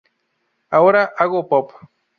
[0.71, 1.67] Ahora hago pop.